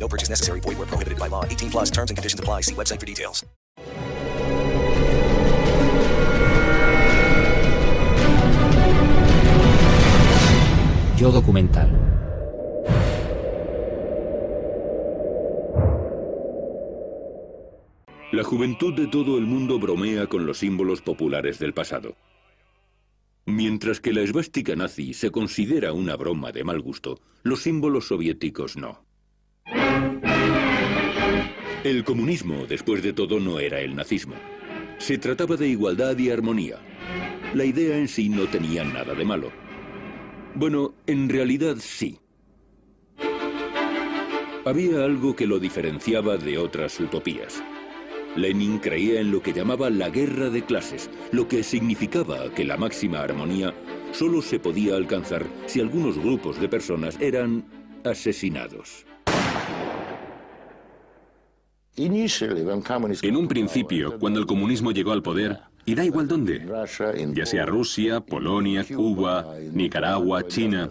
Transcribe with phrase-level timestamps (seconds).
[0.00, 0.60] No purchase necessary.
[0.60, 1.44] Void where prohibited by law.
[1.44, 2.62] 18 plus terms and conditions apply.
[2.62, 3.44] See website for details.
[11.20, 11.90] Yo documental.
[18.32, 22.16] La juventud de todo el mundo bromea con los símbolos populares del pasado.
[23.44, 28.78] Mientras que la esvástica nazi se considera una broma de mal gusto, los símbolos soviéticos
[28.78, 29.09] no.
[31.82, 34.34] El comunismo, después de todo, no era el nazismo.
[34.98, 36.76] Se trataba de igualdad y armonía.
[37.54, 39.50] La idea en sí no tenía nada de malo.
[40.54, 42.18] Bueno, en realidad sí.
[44.66, 47.62] Había algo que lo diferenciaba de otras utopías.
[48.36, 52.76] Lenin creía en lo que llamaba la guerra de clases, lo que significaba que la
[52.76, 53.74] máxima armonía
[54.12, 57.64] solo se podía alcanzar si algunos grupos de personas eran
[58.04, 59.06] asesinados.
[61.96, 66.66] En un principio, cuando el comunismo llegó al poder, y da igual dónde,
[67.34, 70.90] ya sea Rusia, Polonia, Cuba, Nicaragua, China,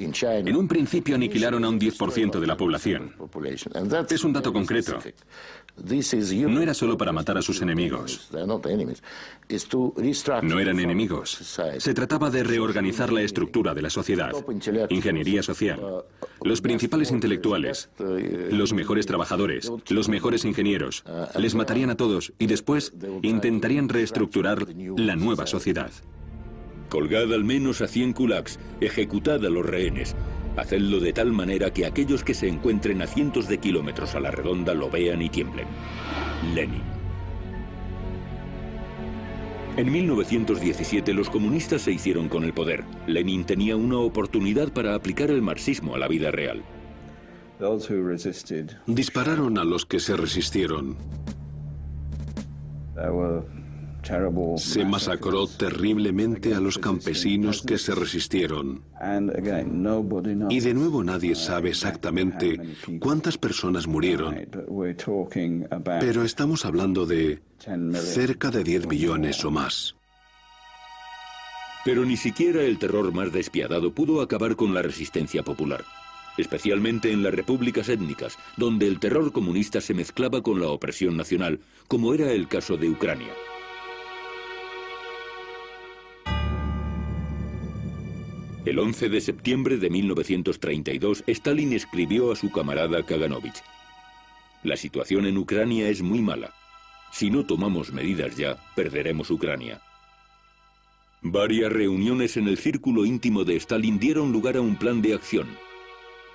[0.00, 3.14] en un principio aniquilaron a un 10% de la población.
[4.08, 4.98] Es un dato concreto.
[5.76, 8.30] No era solo para matar a sus enemigos.
[10.42, 11.58] No eran enemigos.
[11.78, 14.32] Se trataba de reorganizar la estructura de la sociedad.
[14.88, 15.80] Ingeniería social.
[16.42, 21.04] Los principales intelectuales, los mejores trabajadores, los mejores ingenieros,
[21.38, 25.90] les matarían a todos y después intentarían reestructurar la nueva sociedad.
[26.90, 30.16] Colgad al menos a 100 kulaks, ejecutad a los rehenes.
[30.56, 34.32] Hacedlo de tal manera que aquellos que se encuentren a cientos de kilómetros a la
[34.32, 35.68] redonda lo vean y tiemblen.
[36.52, 36.82] Lenin.
[39.76, 42.84] En 1917 los comunistas se hicieron con el poder.
[43.06, 46.62] Lenin tenía una oportunidad para aplicar el marxismo a la vida real.
[48.86, 50.96] Dispararon a los que se resistieron.
[54.56, 58.82] Se masacró terriblemente a los campesinos que se resistieron.
[60.50, 62.60] Y de nuevo nadie sabe exactamente
[62.98, 64.36] cuántas personas murieron.
[66.00, 67.40] Pero estamos hablando de
[67.94, 69.96] cerca de 10 millones o más.
[71.84, 75.82] Pero ni siquiera el terror más despiadado pudo acabar con la resistencia popular,
[76.36, 81.60] especialmente en las repúblicas étnicas, donde el terror comunista se mezclaba con la opresión nacional,
[81.88, 83.32] como era el caso de Ucrania.
[88.70, 93.64] El 11 de septiembre de 1932, Stalin escribió a su camarada Kaganovich,
[94.62, 96.54] La situación en Ucrania es muy mala.
[97.10, 99.82] Si no tomamos medidas ya, perderemos Ucrania.
[101.20, 105.48] Varias reuniones en el círculo íntimo de Stalin dieron lugar a un plan de acción.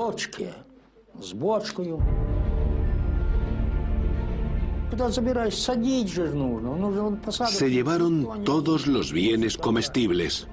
[7.49, 10.49] Se llevaron todos los bienes comestibles.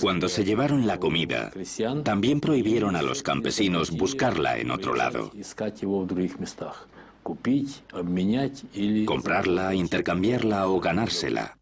[0.00, 1.52] Cuando se llevaron la comida,
[2.02, 5.30] también prohibieron a los campesinos buscarla en otro lado.
[9.06, 11.58] comprarla, intercambiarla o ganársela.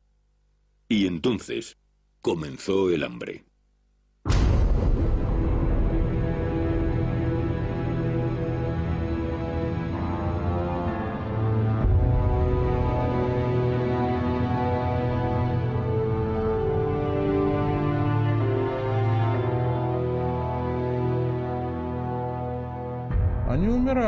[0.89, 1.77] Y entonces
[2.23, 3.45] comenzó el hambre.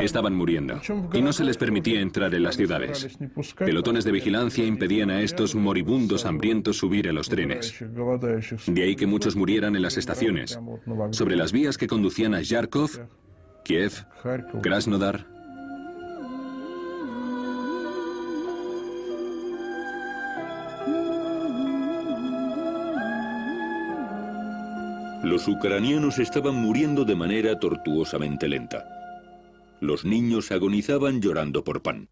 [0.01, 0.81] Estaban muriendo
[1.13, 3.19] y no se les permitía entrar en las ciudades.
[3.57, 7.75] Pelotones de vigilancia impedían a estos moribundos hambrientos subir a los trenes.
[8.67, 10.59] De ahí que muchos murieran en las estaciones,
[11.11, 12.91] sobre las vías que conducían a Yarkov,
[13.65, 13.93] Kiev,
[14.63, 15.27] Krasnodar.
[25.23, 29.02] Los ucranianos estaban muriendo de manera tortuosamente lenta.
[29.83, 32.09] Los niños agonizaban llorando por pan.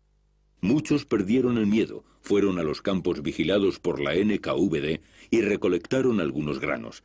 [0.60, 5.00] Muchos perdieron el miedo, fueron a los campos vigilados por la NKVD
[5.30, 7.04] y recolectaron algunos granos.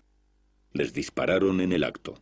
[0.73, 2.15] Les dispararon en el acto.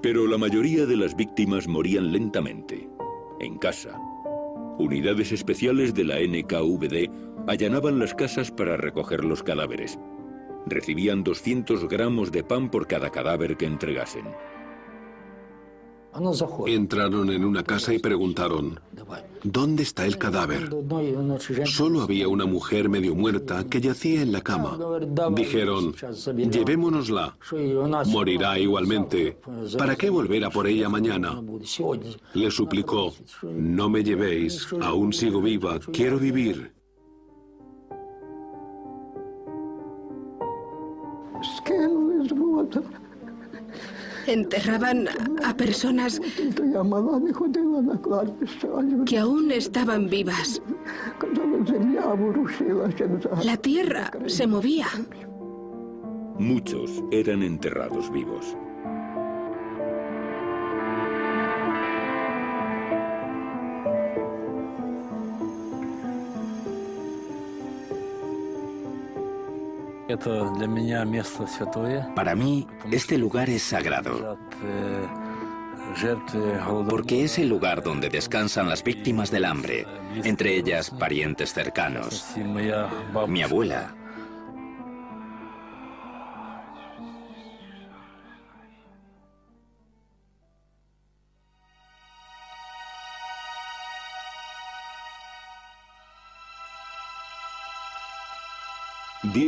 [0.00, 2.88] Pero la mayoría de las víctimas morían lentamente,
[3.38, 3.98] en casa.
[4.78, 7.10] Unidades especiales de la NKVD
[7.48, 9.98] allanaban las casas para recoger los cadáveres
[10.66, 14.26] recibían 200 gramos de pan por cada cadáver que entregasen.
[16.66, 18.78] Entraron en una casa y preguntaron,
[19.42, 20.70] ¿dónde está el cadáver?
[21.64, 24.78] Solo había una mujer medio muerta que yacía en la cama.
[25.32, 25.92] Dijeron,
[26.36, 27.36] llevémonosla,
[28.06, 29.38] morirá igualmente.
[29.76, 31.42] ¿Para qué volver a por ella mañana?
[32.34, 33.12] Le suplicó,
[33.42, 36.73] no me llevéis, aún sigo viva, quiero vivir.
[44.26, 45.06] Enterraban
[45.44, 46.20] a personas
[49.06, 50.62] que aún estaban vivas.
[53.42, 54.86] La tierra se movía.
[56.38, 58.56] Muchos eran enterrados vivos.
[72.14, 74.38] Para mí, este lugar es sagrado.
[76.88, 79.86] Porque es el lugar donde descansan las víctimas del hambre,
[80.24, 82.24] entre ellas parientes cercanos.
[83.28, 83.94] Mi abuela,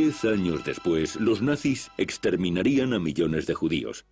[0.07, 4.05] Diez años después, los nazis exterminarían a millones de judíos.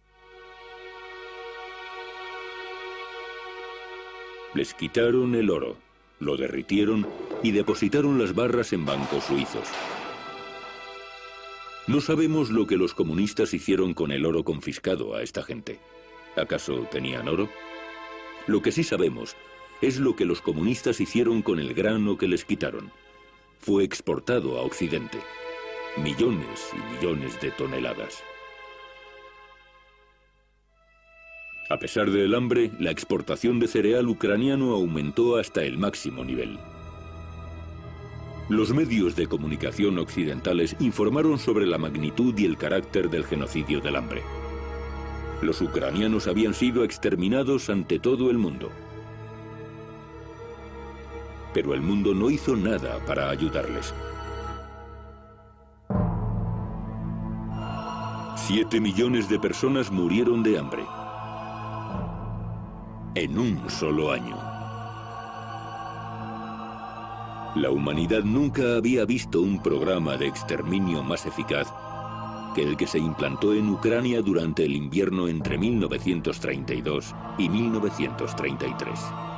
[4.53, 5.77] Les quitaron el oro,
[6.19, 7.07] lo derritieron
[7.43, 9.69] y depositaron las barras en bancos suizos.
[11.87, 15.79] No sabemos lo que los comunistas hicieron con el oro confiscado a esta gente.
[16.35, 17.47] ¿Acaso tenían oro?
[18.47, 19.37] Lo que sí sabemos
[19.81, 22.91] es lo que los comunistas hicieron con el grano que les quitaron.
[23.59, 25.19] Fue exportado a Occidente
[25.97, 28.21] millones y millones de toneladas.
[31.69, 36.59] A pesar del hambre, la exportación de cereal ucraniano aumentó hasta el máximo nivel.
[38.49, 43.95] Los medios de comunicación occidentales informaron sobre la magnitud y el carácter del genocidio del
[43.95, 44.21] hambre.
[45.41, 48.69] Los ucranianos habían sido exterminados ante todo el mundo.
[51.53, 53.93] Pero el mundo no hizo nada para ayudarles.
[58.47, 60.83] Siete millones de personas murieron de hambre.
[63.15, 64.37] En un solo año.
[67.55, 71.73] La humanidad nunca había visto un programa de exterminio más eficaz
[72.53, 79.34] que el que se implantó en Ucrania durante el invierno entre 1932 y 1933.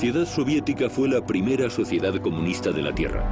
[0.00, 3.22] Sociedad soviética fue la primera sociedad comunista de la Tierra.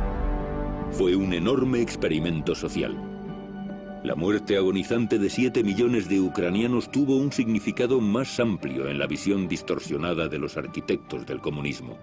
[0.91, 2.95] Fue un enorme experimento social.
[4.05, 9.07] La muerte agonizante de 7 millones de ucranianos tuvo un significado más amplio en la
[9.07, 11.97] visión distorsionada de los arquitectos del comunismo.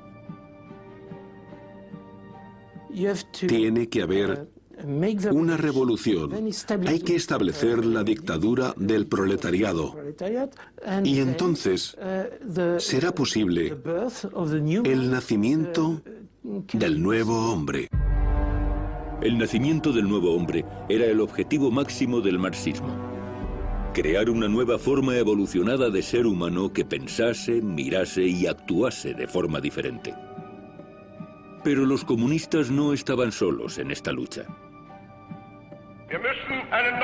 [3.48, 4.50] Tiene que haber
[5.32, 6.32] una revolución.
[6.88, 9.96] Hay que establecer la dictadura del proletariado.
[11.04, 11.98] Y entonces
[12.78, 13.76] será posible
[14.84, 16.02] el nacimiento
[16.74, 17.90] del nuevo hombre.
[19.22, 22.90] El nacimiento del nuevo hombre era el objetivo máximo del marxismo.
[23.94, 29.62] Crear una nueva forma evolucionada de ser humano que pensase, mirase y actuase de forma
[29.62, 30.14] diferente.
[31.64, 34.46] Pero los comunistas no estaban solos en esta lucha.
[36.16, 36.98] Wir müssen einen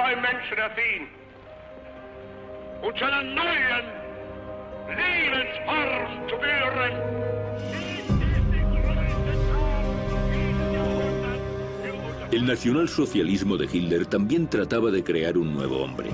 [12.32, 16.10] El nacionalsocialismo de Hitler también trataba de crear un nuevo hombre.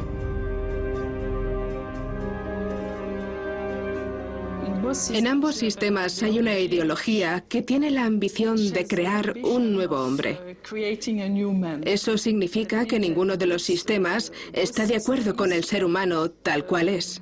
[5.10, 10.58] En ambos sistemas hay una ideología que tiene la ambición de crear un nuevo hombre.
[11.84, 16.66] Eso significa que ninguno de los sistemas está de acuerdo con el ser humano tal
[16.66, 17.22] cual es.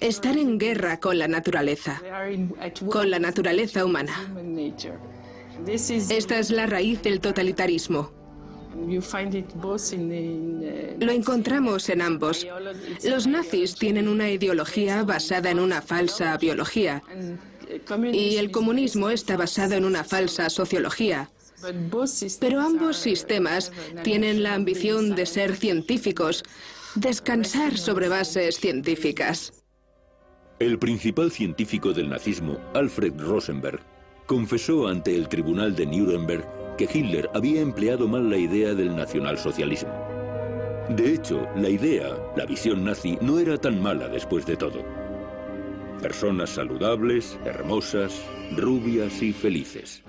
[0.00, 2.00] Estar en guerra con la naturaleza,
[2.90, 4.14] con la naturaleza humana.
[5.66, 8.15] Esta es la raíz del totalitarismo.
[11.00, 12.46] Lo encontramos en ambos.
[13.04, 17.02] Los nazis tienen una ideología basada en una falsa biología
[18.12, 21.30] y el comunismo está basado en una falsa sociología.
[22.40, 26.44] Pero ambos sistemas tienen la ambición de ser científicos,
[26.94, 29.52] descansar sobre bases científicas.
[30.58, 33.80] El principal científico del nazismo, Alfred Rosenberg,
[34.26, 39.90] confesó ante el tribunal de Nuremberg que Hitler había empleado mal la idea del nacionalsocialismo.
[40.90, 44.84] De hecho, la idea, la visión nazi, no era tan mala después de todo.
[46.00, 48.22] Personas saludables, hermosas,
[48.56, 50.02] rubias y felices.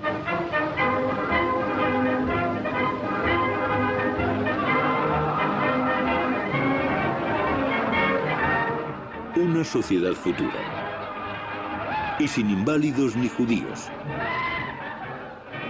[9.35, 12.17] Una sociedad futura.
[12.19, 13.89] Y sin inválidos ni judíos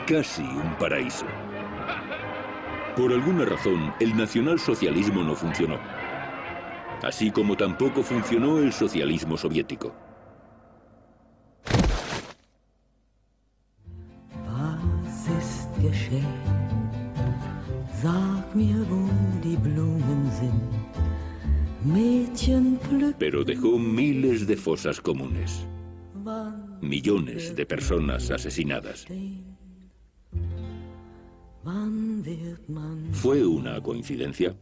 [0.07, 1.25] casi un paraíso.
[2.95, 5.77] Por alguna razón, el nacionalsocialismo no funcionó.
[7.03, 9.93] Así como tampoco funcionó el socialismo soviético.
[23.19, 25.67] Pero dejó miles de fosas comunes.
[26.81, 29.05] Millones de personas asesinadas.
[33.11, 34.55] ¿Fue una coincidencia?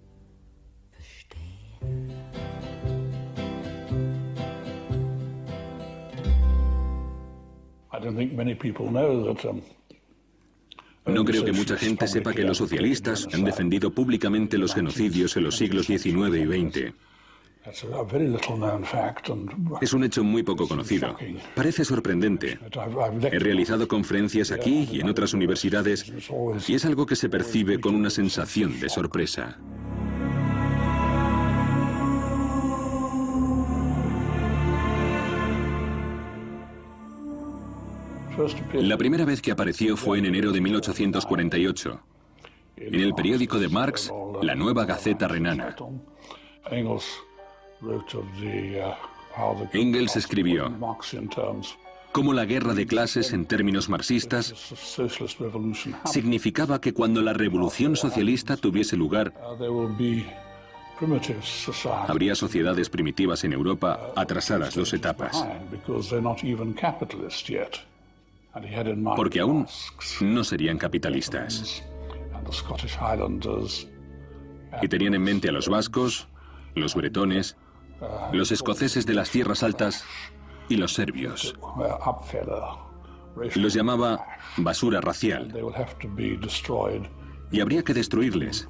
[11.05, 15.43] No creo que mucha gente sepa que los socialistas han defendido públicamente los genocidios en
[15.43, 16.93] los siglos XIX y XX.
[19.81, 21.15] Es un hecho muy poco conocido.
[21.55, 22.59] Parece sorprendente.
[23.31, 26.11] He realizado conferencias aquí y en otras universidades
[26.67, 29.57] y es algo que se percibe con una sensación de sorpresa.
[38.73, 42.01] La primera vez que apareció fue en enero de 1848,
[42.75, 45.75] en el periódico de Marx, La Nueva Gaceta Renana.
[49.73, 50.73] Engels escribió,
[52.11, 54.53] cómo la guerra de clases en términos marxistas
[56.05, 59.33] significaba que cuando la revolución socialista tuviese lugar,
[62.07, 65.45] habría sociedades primitivas en Europa atrasadas dos etapas,
[69.17, 69.67] porque aún
[70.21, 71.83] no serían capitalistas.
[74.81, 76.29] Y tenían en mente a los vascos,
[76.75, 77.57] los bretones,
[78.31, 80.03] los escoceses de las tierras altas
[80.69, 81.55] y los serbios.
[83.55, 84.25] Los llamaba
[84.57, 85.53] basura racial.
[87.51, 88.67] Y habría que destruirles,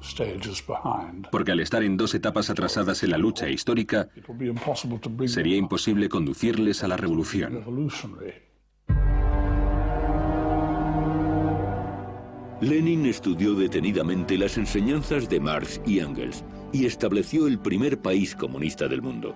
[1.32, 4.08] porque al estar en dos etapas atrasadas en la lucha histórica,
[5.26, 7.64] sería imposible conducirles a la revolución.
[12.60, 16.42] Lenin estudió detenidamente las enseñanzas de Marx y Engels
[16.72, 19.34] y estableció el primer país comunista del mundo.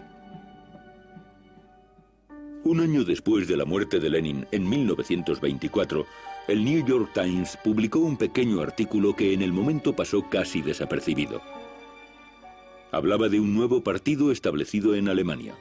[2.62, 6.06] Un año después de la muerte de Lenin, en 1924,
[6.48, 11.40] el New York Times publicó un pequeño artículo que en el momento pasó casi desapercibido.
[12.92, 15.54] Hablaba de un nuevo partido establecido en Alemania.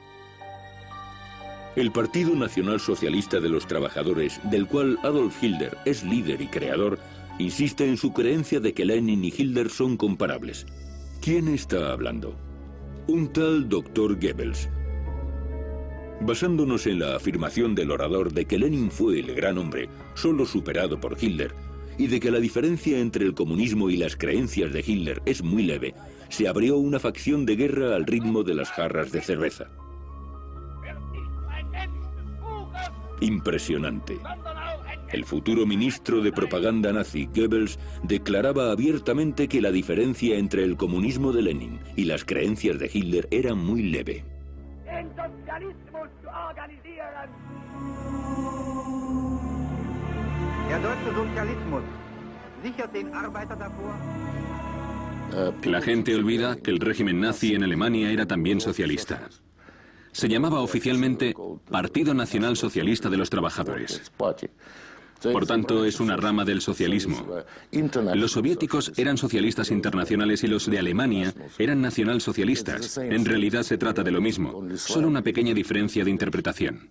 [1.76, 6.98] El Partido Nacional Socialista de los Trabajadores, del cual Adolf Hitler es líder y creador,
[7.38, 10.66] insiste en su creencia de que Lenin y Hitler son comparables.
[11.22, 12.34] ¿Quién está hablando?
[13.06, 14.18] Un tal Dr.
[14.18, 14.70] Goebbels.
[16.22, 20.98] Basándonos en la afirmación del orador de que Lenin fue el gran hombre, solo superado
[20.98, 21.54] por Hitler,
[21.98, 25.62] y de que la diferencia entre el comunismo y las creencias de Hitler es muy
[25.62, 25.94] leve,
[26.30, 29.68] se abrió una facción de guerra al ritmo de las jarras de cerveza.
[33.20, 34.18] Impresionante.
[35.12, 41.32] El futuro ministro de propaganda nazi, Goebbels, declaraba abiertamente que la diferencia entre el comunismo
[41.32, 44.24] de Lenin y las creencias de Hitler era muy leve.
[55.64, 59.28] La gente olvida que el régimen nazi en Alemania era también socialista.
[60.12, 61.34] Se llamaba oficialmente
[61.68, 64.12] Partido Nacional Socialista de los Trabajadores.
[65.22, 67.26] Por tanto, es una rama del socialismo.
[68.14, 72.98] Los soviéticos eran socialistas internacionales y los de Alemania eran nacionalsocialistas.
[72.98, 76.90] En realidad se trata de lo mismo, solo una pequeña diferencia de interpretación.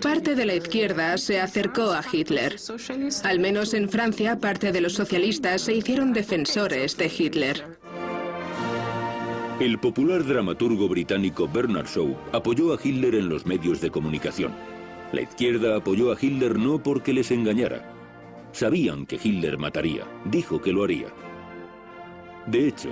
[0.00, 2.56] Parte de la izquierda se acercó a Hitler.
[3.22, 7.64] Al menos en Francia, parte de los socialistas se hicieron defensores de Hitler.
[9.60, 14.52] El popular dramaturgo británico Bernard Shaw apoyó a Hitler en los medios de comunicación.
[15.12, 17.88] La izquierda apoyó a Hitler no porque les engañara.
[18.50, 20.04] Sabían que Hitler mataría.
[20.24, 21.06] Dijo que lo haría.
[22.46, 22.90] De hecho,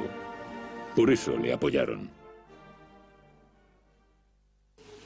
[0.95, 2.22] por eso le apoyaron.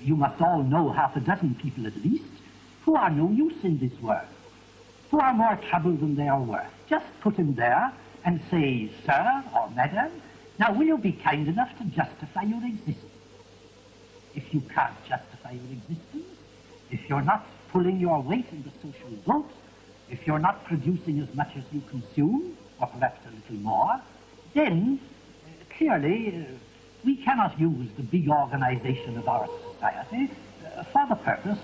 [0.07, 2.31] You must all know half a dozen people at least
[2.85, 4.29] who are no use in this world,
[5.11, 6.71] who are more trouble than they are worth.
[6.89, 7.93] Just put him there
[8.25, 10.13] and say, sir or madam,
[10.59, 13.13] now will you be kind enough to justify your existence?
[14.35, 16.39] If you can't justify your existence,
[16.91, 19.51] if you're not pulling your weight in the social vote,
[20.09, 24.01] if you're not producing as much as you consume, or perhaps a little more,
[24.55, 25.01] then
[25.45, 26.55] uh, clearly uh,
[27.05, 31.59] we cannot use the big organization of our society uh, for the purpose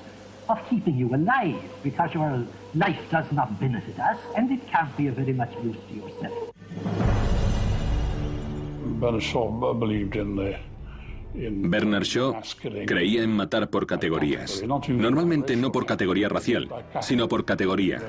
[0.49, 2.45] of keeping you alive, because your
[2.75, 6.33] life does not benefit us, and it can't be of very much use to yourself.
[11.41, 12.35] Bernard Shaw
[12.87, 14.63] creía en matar por categorías.
[14.89, 16.69] Normalmente no por categoría racial,
[17.01, 18.01] sino por categoría.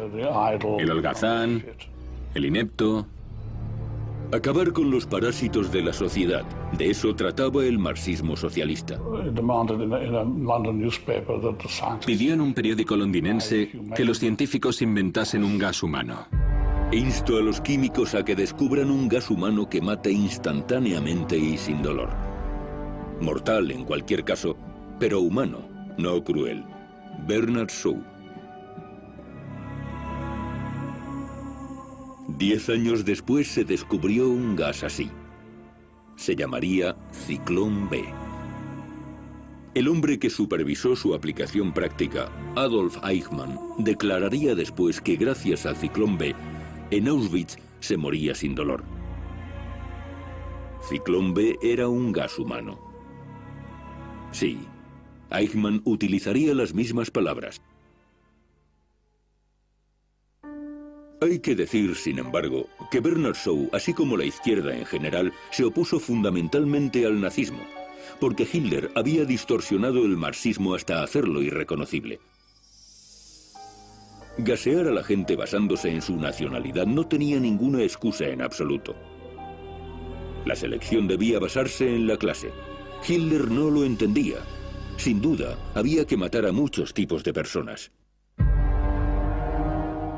[0.80, 1.64] El holgazán,
[2.36, 3.08] el inepto,
[4.34, 6.44] Acabar con los parásitos de la sociedad.
[6.76, 9.00] De eso trataba el marxismo socialista.
[12.04, 16.26] Pidió en un periódico londinense que los científicos inventasen un gas humano.
[16.92, 21.84] Insto a los químicos a que descubran un gas humano que mate instantáneamente y sin
[21.84, 22.10] dolor.
[23.22, 24.58] Mortal en cualquier caso,
[25.00, 25.60] pero humano,
[26.00, 26.66] no cruel.
[27.28, 28.13] Bernard Shaw.
[32.38, 35.12] Diez años después se descubrió un gas así.
[36.16, 38.04] Se llamaría Ciclón B.
[39.76, 46.18] El hombre que supervisó su aplicación práctica, Adolf Eichmann, declararía después que gracias al Ciclón
[46.18, 46.36] B,
[46.90, 48.84] en Auschwitz se moría sin dolor.
[50.90, 52.80] Ciclón B era un gas humano.
[54.32, 54.60] Sí,
[55.30, 57.62] Eichmann utilizaría las mismas palabras,
[61.24, 65.64] Hay que decir, sin embargo, que Bernard Shaw, así como la izquierda en general, se
[65.64, 67.62] opuso fundamentalmente al nazismo,
[68.20, 72.20] porque Hitler había distorsionado el marxismo hasta hacerlo irreconocible.
[74.38, 78.94] Gasear a la gente basándose en su nacionalidad no tenía ninguna excusa en absoluto.
[80.46, 82.52] La selección debía basarse en la clase.
[83.08, 84.40] Hitler no lo entendía.
[84.98, 87.92] Sin duda, había que matar a muchos tipos de personas.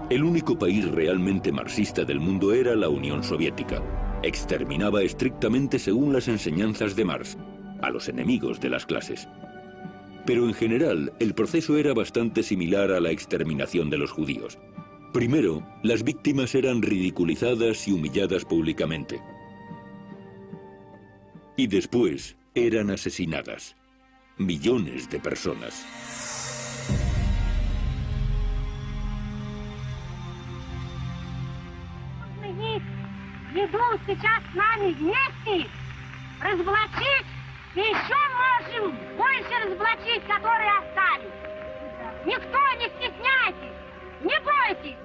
[0.07, 3.81] El único país realmente marxista del mundo era la Unión Soviética.
[4.21, 7.37] Exterminaba estrictamente según las enseñanzas de Marx,
[7.81, 9.27] a los enemigos de las clases.
[10.27, 14.59] Pero en general, el proceso era bastante similar a la exterminación de los judíos.
[15.11, 19.19] Primero, las víctimas eran ridiculizadas y humilladas públicamente.
[21.57, 23.75] Y después, eran asesinadas.
[24.37, 25.83] Millones de personas.
[33.55, 35.69] Ведут сейчас с нами вместе
[36.41, 37.25] разоблачить
[37.73, 41.31] и еще можем больше разоблачить, которые остались.
[42.25, 43.77] Никто не стесняйтесь,
[44.21, 44.97] не бойтесь.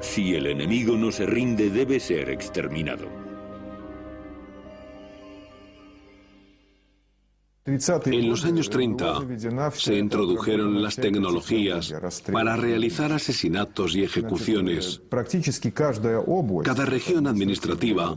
[0.00, 3.23] Si el enemigo no se rinde, debe ser exterminado.
[8.06, 9.20] En los años 30
[9.72, 11.94] se introdujeron las tecnologías
[12.30, 15.02] para realizar asesinatos y ejecuciones.
[16.64, 18.16] Cada región administrativa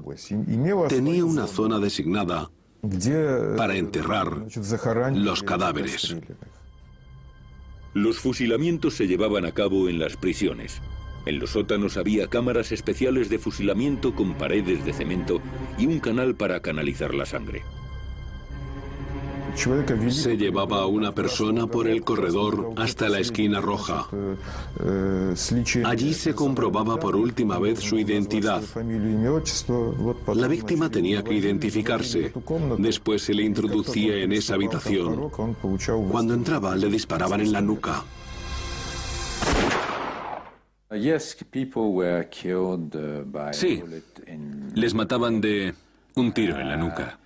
[0.89, 2.51] tenía una zona designada
[3.57, 4.45] para enterrar
[5.13, 6.15] los cadáveres.
[7.93, 10.81] Los fusilamientos se llevaban a cabo en las prisiones.
[11.25, 15.41] En los sótanos había cámaras especiales de fusilamiento con paredes de cemento
[15.77, 17.63] y un canal para canalizar la sangre.
[19.57, 24.07] Se llevaba a una persona por el corredor hasta la esquina roja.
[25.83, 28.61] Allí se comprobaba por última vez su identidad.
[30.35, 32.31] La víctima tenía que identificarse.
[32.77, 35.31] Después se le introducía en esa habitación.
[36.11, 38.03] Cuando entraba le disparaban en la nuca.
[43.53, 43.83] Sí,
[44.75, 45.73] les mataban de
[46.15, 47.19] un tiro en la nuca.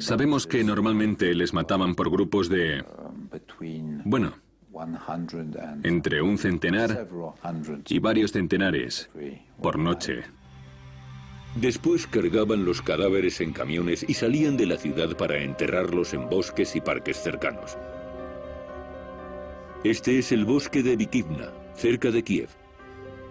[0.00, 2.84] Sabemos que normalmente les mataban por grupos de,
[4.04, 4.34] bueno,
[5.82, 7.08] entre un centenar
[7.88, 9.10] y varios centenares
[9.60, 10.22] por noche.
[11.56, 16.76] Después cargaban los cadáveres en camiones y salían de la ciudad para enterrarlos en bosques
[16.76, 17.76] y parques cercanos.
[19.82, 22.50] Este es el bosque de Vikivna, cerca de Kiev.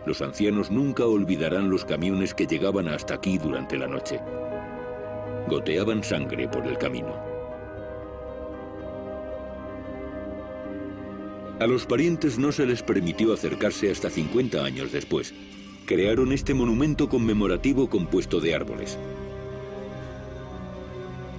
[0.05, 4.19] Los ancianos nunca olvidarán los camiones que llegaban hasta aquí durante la noche.
[5.47, 7.15] Goteaban sangre por el camino.
[11.59, 15.33] A los parientes no se les permitió acercarse hasta 50 años después.
[15.85, 18.99] Crearon este monumento conmemorativo compuesto de árboles.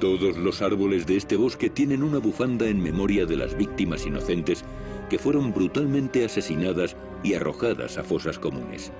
[0.00, 4.64] Todos los árboles de este bosque tienen una bufanda en memoria de las víctimas inocentes
[5.08, 8.92] que fueron brutalmente asesinadas y arrojadas a fosas comunes.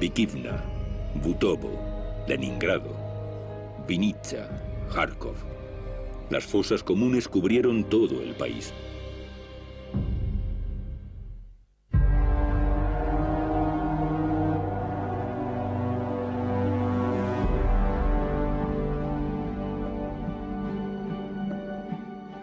[0.00, 0.64] Vikivna,
[1.22, 2.92] Butovo, Leningrado,
[3.86, 4.48] Vinitsa,
[4.92, 5.36] Kharkov.
[6.28, 8.74] Las fosas comunes cubrieron todo el país.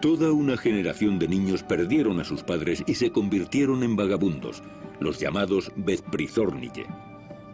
[0.00, 4.62] Toda una generación de niños perdieron a sus padres y se convirtieron en vagabundos,
[4.98, 6.86] los llamados Bezprizornille.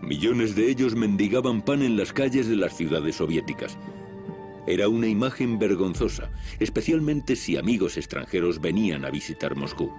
[0.01, 3.77] Millones de ellos mendigaban pan en las calles de las ciudades soviéticas.
[4.69, 6.31] Era una imagen vergonzosa,
[6.61, 9.93] especialmente si amigos extranjeros venían a visitar Moscú.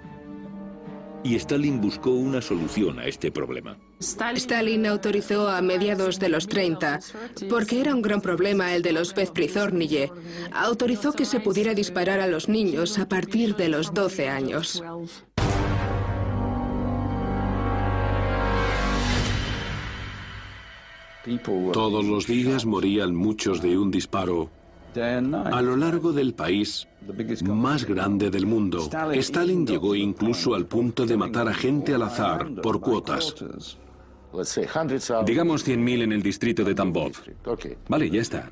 [1.27, 3.77] Y Stalin buscó una solución a este problema.
[3.99, 7.01] Stalin autorizó a mediados de los 30,
[7.49, 10.09] porque era un gran problema el de los Bezprizornille,
[10.53, 14.81] autorizó que se pudiera disparar a los niños a partir de los 12 años.
[21.73, 24.49] Todos los días morían muchos de un disparo
[24.95, 26.87] a lo largo del país
[27.43, 28.89] más grande del mundo.
[29.13, 33.35] Stalin llegó incluso al punto de matar a gente al azar por cuotas.
[35.25, 37.13] Digamos 100.000 en el distrito de Tambov.
[37.87, 38.51] Vale, ya está.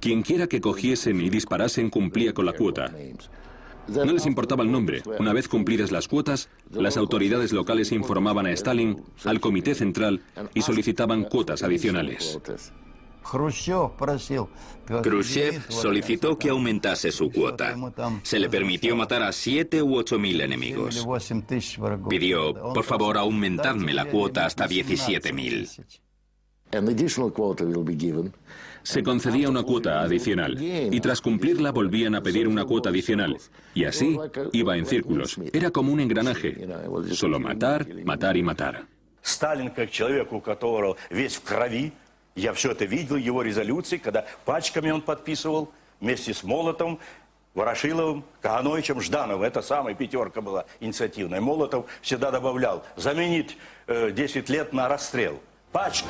[0.00, 2.92] Quien quiera que cogiesen y disparasen cumplía con la cuota.
[3.88, 5.02] No les importaba el nombre.
[5.18, 10.20] Una vez cumplidas las cuotas, las autoridades locales informaban a Stalin, al Comité Central,
[10.54, 12.38] y solicitaban cuotas adicionales.
[15.03, 17.75] Khrushchev solicitó que aumentase su cuota.
[18.23, 21.05] Se le permitió matar a siete u ocho mil enemigos.
[22.09, 25.67] Pidió, por favor, aumentadme la cuota hasta 17 mil.
[28.83, 33.37] Se concedía una cuota adicional y tras cumplirla volvían a pedir una cuota adicional.
[33.73, 34.17] Y así
[34.53, 35.37] iba en círculos.
[35.51, 36.67] Era como un engranaje.
[37.11, 38.85] Solo matar, matar y matar.
[39.21, 41.91] Сталин, как человек, у которого весь в крови,
[42.34, 46.98] я все это видел, его резолюции, когда пачками он подписывал вместе с Молотом,
[47.54, 49.42] Ворошиловым, Кагановичем, Ждановым.
[49.42, 51.40] Это самая пятерка была инициативная.
[51.40, 55.38] Молотов всегда добавлял, заменить э, 10 лет на расстрел.
[55.70, 56.06] Пачки.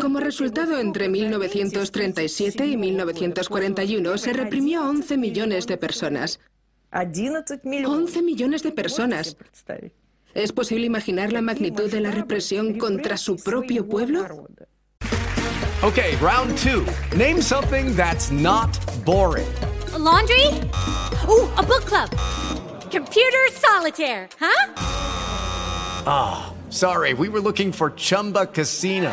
[0.00, 6.40] Como resultado, entre 1937 y 1941 se reprimió a 11 millones de personas.
[6.92, 9.36] 11 millones de personas.
[10.34, 14.48] ¿Es posible imaginar la magnitud de la represión contra su propio pueblo?
[15.82, 16.86] Okay, round two.
[17.14, 19.46] Name something that's not boring.
[19.92, 20.46] A laundry?
[21.28, 22.08] Ooh, a book club.
[22.90, 24.72] Computer solitaire, huh?
[26.06, 29.12] Ah, oh, sorry, we were looking for Chumba Casino.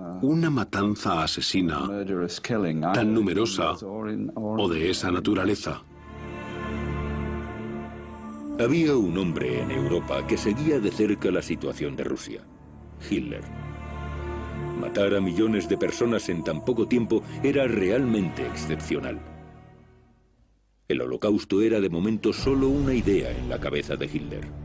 [0.21, 1.87] una matanza asesina
[2.93, 5.81] tan numerosa o de esa naturaleza.
[8.59, 12.41] Había un hombre en Europa que seguía de cerca la situación de Rusia,
[13.09, 13.41] Hitler.
[14.79, 19.19] Matar a millones de personas en tan poco tiempo era realmente excepcional.
[20.87, 24.60] El holocausto era de momento solo una idea en la cabeza de Hitler.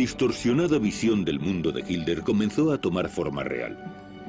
[0.00, 3.76] Distorsionada visión del mundo de Hitler comenzó a tomar forma real.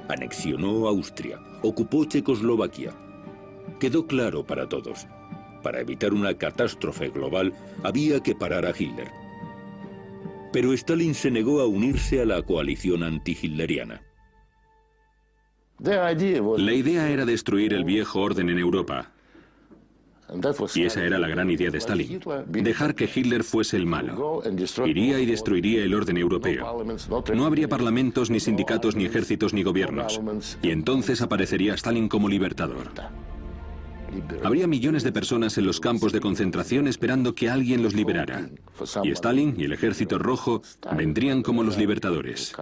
[0.10, 2.94] Anexionó Austria, ocupó Checoslovaquia.
[3.80, 5.08] Quedó claro para todos.
[5.64, 7.54] Para evitar una catástrofe global
[7.84, 9.08] había que parar a Hitler.
[10.52, 14.02] Pero Stalin se negó a unirse a la coalición anti-hitleriana.
[15.80, 19.14] La idea era destruir el viejo orden en Europa.
[20.76, 22.20] Y esa era la gran idea de Stalin.
[22.48, 24.42] Dejar que Hitler fuese el malo.
[24.86, 26.86] Iría y destruiría el orden europeo.
[27.34, 30.22] No habría parlamentos, ni sindicatos, ni ejércitos, ni gobiernos.
[30.62, 32.92] Y entonces aparecería Stalin como libertador.
[34.44, 38.50] Habría millones de personas en los campos de concentración esperando que alguien los liberara.
[39.04, 40.62] Y Stalin y el ejército rojo
[40.96, 42.54] vendrían como los libertadores.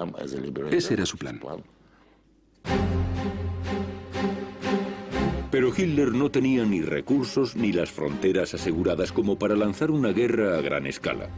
[0.71, 1.39] Ese era su plan.
[5.51, 10.57] Pero Hitler no tenía ni recursos ni las fronteras aseguradas como para lanzar una guerra
[10.57, 11.29] a gran escala.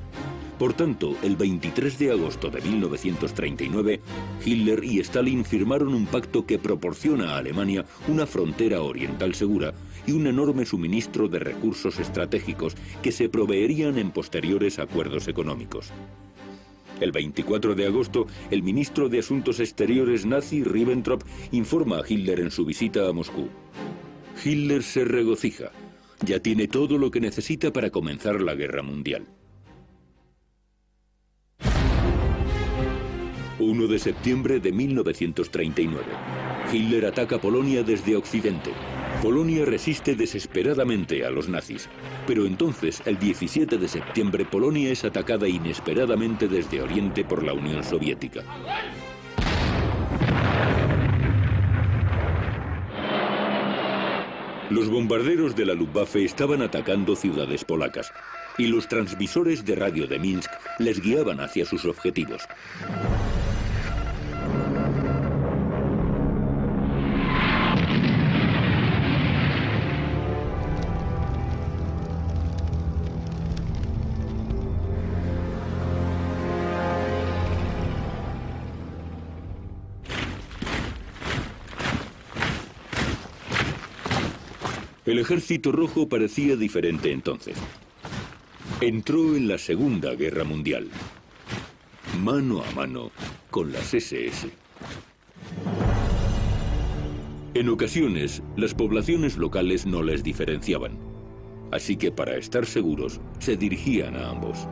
[0.59, 3.99] Por tanto, el 23 de agosto de 1939,
[4.45, 9.73] Hitler y Stalin firmaron un pacto que proporciona a Alemania una frontera oriental segura
[10.05, 15.91] y un enorme suministro de recursos estratégicos que se proveerían en posteriores acuerdos económicos.
[16.99, 22.51] El 24 de agosto, el ministro de Asuntos Exteriores nazi Ribbentrop informa a Hitler en
[22.51, 23.49] su visita a Moscú.
[24.43, 25.71] Hitler se regocija.
[26.25, 29.27] Ya tiene todo lo que necesita para comenzar la guerra mundial.
[33.59, 36.03] 1 de septiembre de 1939.
[36.73, 38.71] Hitler ataca Polonia desde Occidente.
[39.21, 41.87] Polonia resiste desesperadamente a los nazis,
[42.25, 47.83] pero entonces, el 17 de septiembre, Polonia es atacada inesperadamente desde Oriente por la Unión
[47.83, 48.43] Soviética.
[54.71, 58.13] Los bombarderos de la Luftwaffe estaban atacando ciudades polacas
[58.57, 62.43] y los transmisores de radio de Minsk les guiaban hacia sus objetivos.
[85.03, 87.57] El ejército rojo parecía diferente entonces.
[88.81, 90.89] Entró en la Segunda Guerra Mundial,
[92.23, 93.09] mano a mano
[93.49, 94.51] con las SS.
[97.55, 100.99] En ocasiones, las poblaciones locales no les diferenciaban,
[101.71, 104.67] así que para estar seguros, se dirigían a ambos.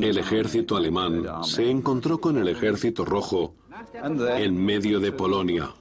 [0.00, 3.54] El ejército alemán se encontró con el ejército rojo
[3.92, 5.74] en medio de Polonia.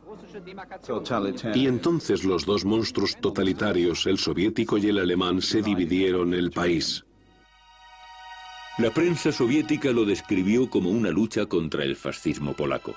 [1.53, 7.05] Y entonces los dos monstruos totalitarios, el soviético y el alemán, se dividieron el país.
[8.79, 12.95] La prensa soviética lo describió como una lucha contra el fascismo polaco.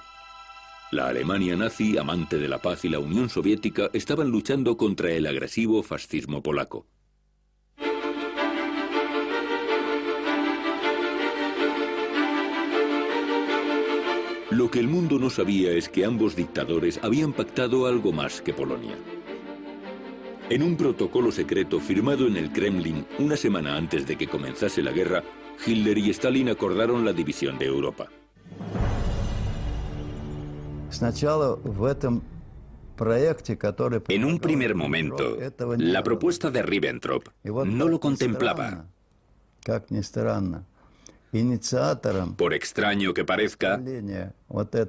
[0.90, 5.26] La Alemania nazi, amante de la paz y la Unión Soviética estaban luchando contra el
[5.26, 6.86] agresivo fascismo polaco.
[14.56, 18.54] Lo que el mundo no sabía es que ambos dictadores habían pactado algo más que
[18.54, 18.96] Polonia.
[20.48, 24.92] En un protocolo secreto firmado en el Kremlin una semana antes de que comenzase la
[24.92, 25.22] guerra,
[25.66, 28.08] Hitler y Stalin acordaron la división de Europa.
[34.08, 35.36] En un primer momento,
[35.76, 38.86] la propuesta de Ribbentrop no lo contemplaba.
[42.36, 43.80] Por extraño que parezca,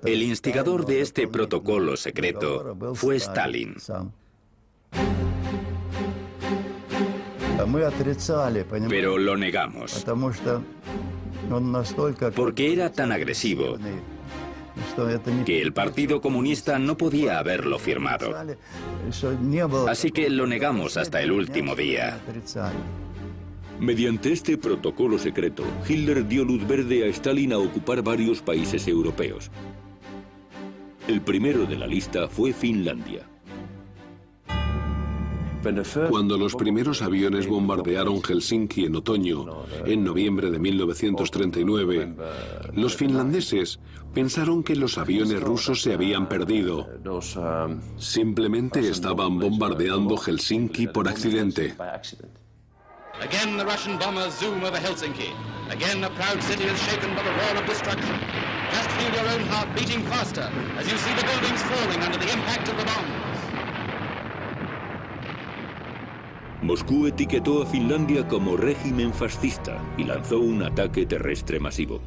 [0.06, 3.76] el instigador de este protocolo secreto fue Stalin.
[8.90, 10.06] Pero lo negamos.
[12.36, 13.78] Porque era tan agresivo
[15.46, 18.34] que el Partido Comunista no podía haberlo firmado.
[19.88, 22.20] Así que lo negamos hasta el último día.
[23.80, 29.52] Mediante este protocolo secreto, Hitler dio luz verde a Stalin a ocupar varios países europeos.
[31.08, 33.28] El primero de la lista fue Finlandia.
[36.10, 39.46] Cuando los primeros aviones bombardearon Helsinki en otoño,
[39.86, 42.16] en noviembre de 1939,
[42.74, 43.80] los finlandeses
[44.14, 46.88] pensaron que los aviones rusos se habían perdido.
[47.98, 51.76] Simplemente estaban bombardeando Helsinki por accidente.
[53.20, 55.34] Again, the Russian bombers zoom over Helsinki.
[55.72, 58.16] Again, a proud city is shaken by the roar of destruction.
[58.72, 62.32] Just feel your own heart beating faster as you see the buildings falling under the
[62.32, 63.18] impact of the bombs.
[66.62, 72.02] Moscú etiquetó a Finlandia como régimen fascista y lanzó un ataque terrestre masivo.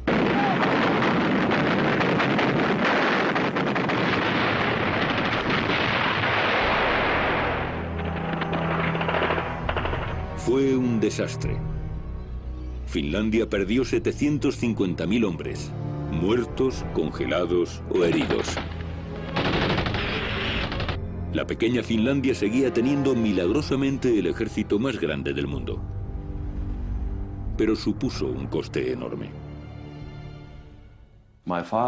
[10.51, 11.55] Fue un desastre.
[12.85, 15.71] Finlandia perdió 750.000 hombres,
[16.11, 18.57] muertos, congelados o heridos.
[21.31, 25.81] La pequeña Finlandia seguía teniendo milagrosamente el ejército más grande del mundo.
[27.55, 29.29] Pero supuso un coste enorme.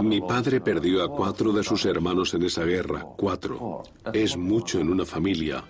[0.04, 3.06] Mi padre perdió a cuatro de sus hermanos en esa guerra.
[3.18, 3.84] Cuatro.
[4.14, 5.66] Es mucho en una familia.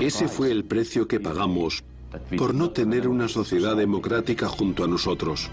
[0.00, 1.84] Ese fue el precio que pagamos
[2.36, 5.50] por no tener una sociedad democrática junto a nosotros.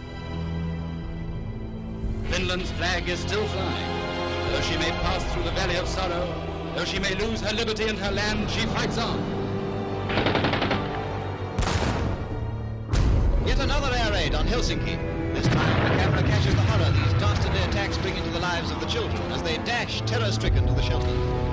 [2.31, 3.99] Finland's flag is still flying.
[4.51, 6.27] Though she may pass through the valley of sorrow,
[6.75, 9.19] though she may lose her liberty and her land, she fights on.
[13.45, 14.97] Yet another air raid on Helsinki.
[15.33, 18.79] This time, the camera catches the horror these dastardly attacks bring into the lives of
[18.79, 21.48] the children as they dash terror-stricken to the.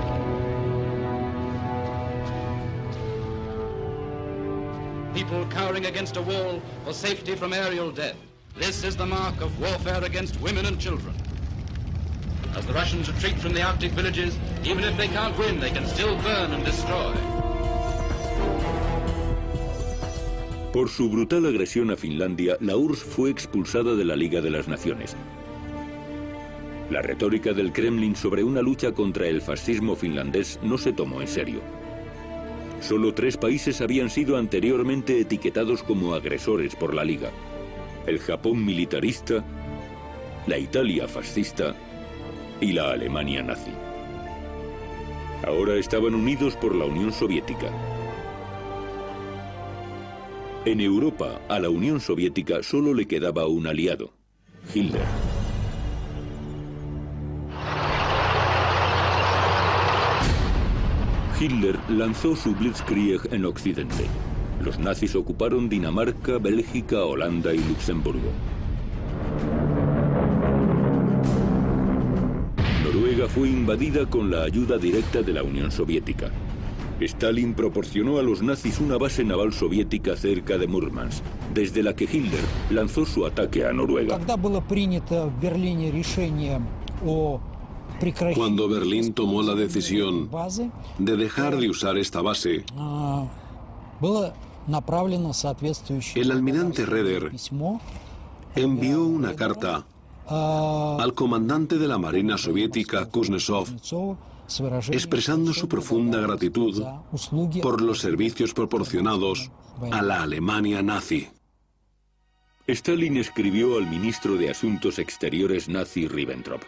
[5.17, 8.15] People cowering against a wall for safety from aerial death.
[8.55, 11.15] This is the mark of warfare against women and children.
[12.55, 15.87] As the Russians retreat from the Arctic villages, even if they can't win, they can
[15.87, 17.15] still burn and destroy.
[20.71, 24.67] Por su brutal agresión a Finlandia, la URSS fue expulsada de la Liga de las
[24.67, 25.15] Naciones.
[26.91, 31.27] La retórica del Kremlin sobre una lucha contra el fascismo finlandés no se tomó en
[31.27, 31.76] serio.
[32.81, 37.31] Solo tres países habían sido anteriormente etiquetados como agresores por la Liga.
[38.05, 39.43] El Japón militarista,
[40.45, 41.75] la Italia fascista
[42.61, 43.71] y la Alemania nazi.
[45.45, 47.71] Ahora estaban unidos por la Unión Soviética.
[50.65, 54.13] En Europa, a la Unión Soviética solo le quedaba un aliado,
[54.73, 55.36] Hitler.
[61.39, 64.05] Hitler lanzó su Blitzkrieg en Occidente.
[64.59, 68.31] Los nazis ocuparon Dinamarca, Bélgica, Holanda y Luxemburgo.
[72.83, 76.31] Noruega fue invadida con la ayuda directa de la Unión Soviética.
[76.99, 81.23] Stalin proporcionó a los nazis una base naval soviética cerca de Murmansk,
[81.53, 84.15] desde la que Hitler lanzó su ataque a Noruega.
[88.69, 90.29] Berlín tomó la decisión
[90.97, 92.63] de dejar de usar esta base,
[96.15, 97.31] el almirante Reder
[98.55, 99.85] envió una carta
[100.27, 103.69] al comandante de la Marina soviética Kuznetsov
[104.91, 106.83] expresando su profunda gratitud
[107.61, 109.51] por los servicios proporcionados
[109.91, 111.27] a la Alemania nazi.
[112.67, 116.61] Stalin escribió al ministro de Asuntos Exteriores nazi Ribbentrop.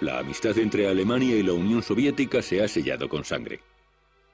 [0.00, 3.60] La amistad entre Alemania y la Unión Soviética se ha sellado con sangre.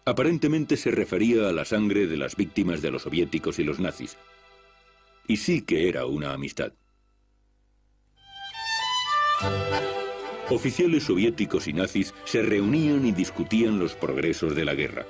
[0.05, 4.17] Aparentemente se refería a la sangre de las víctimas de los soviéticos y los nazis.
[5.27, 6.73] Y sí que era una amistad.
[10.51, 15.05] Oficiales soviéticos y nazis se reunían y discutían los progresos de la guerra.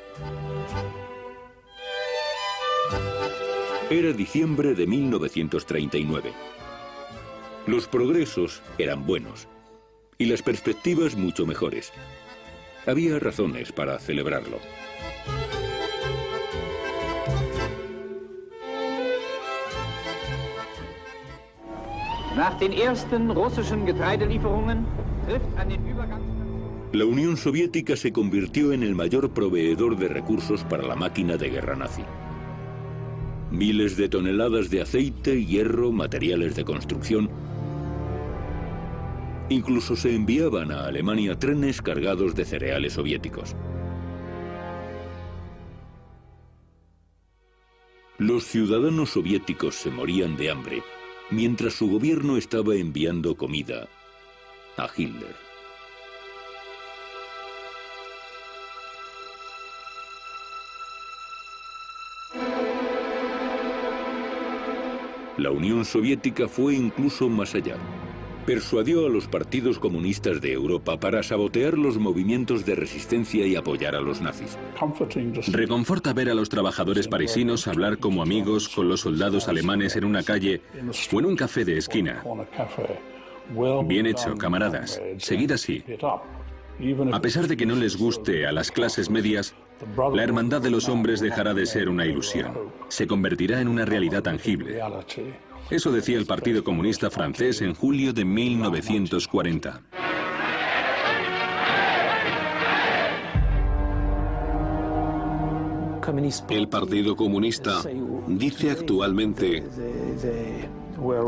[3.91, 6.33] Era diciembre de 1939.
[7.67, 9.49] Los progresos eran buenos
[10.19, 11.93] y las perspectivas mucho mejores.
[12.87, 14.59] Había razones para celebrarlo.
[26.93, 31.51] La Unión Soviética se convirtió en el mayor proveedor de recursos para la máquina de
[31.51, 32.03] guerra nazi.
[33.51, 37.31] Miles de toneladas de aceite, hierro, materiales de construcción.
[39.49, 43.55] Incluso se enviaban a Alemania trenes cargados de cereales soviéticos.
[48.19, 50.83] Los ciudadanos soviéticos se morían de hambre
[51.31, 53.89] mientras su gobierno estaba enviando comida
[54.77, 55.35] a Hitler.
[65.37, 67.77] La Unión Soviética fue incluso más allá.
[68.47, 73.97] Persuadió a los partidos comunistas de Europa para sabotear los movimientos de resistencia y apoyar
[73.97, 74.57] a los nazis.
[75.49, 80.23] Reconforta ver a los trabajadores parisinos hablar como amigos con los soldados alemanes en una
[80.23, 80.63] calle
[81.13, 82.23] o en un café de esquina.
[83.85, 85.03] Bien hecho, camaradas.
[85.19, 85.83] Seguid así.
[87.13, 89.55] A pesar de que no les guste a las clases medias,
[90.15, 92.53] la hermandad de los hombres dejará de ser una ilusión.
[92.89, 94.81] Se convertirá en una realidad tangible.
[95.69, 99.83] Eso decía el Partido Comunista francés en julio de 1940.
[106.51, 107.83] El Partido Comunista
[108.29, 109.65] dice actualmente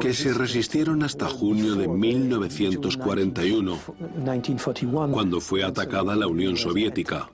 [0.00, 3.76] que se resistieron hasta junio de 1941,
[5.10, 7.28] cuando fue atacada la Unión Soviética.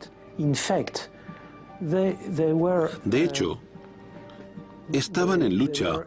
[3.05, 3.61] De hecho,
[4.93, 6.07] estaban en lucha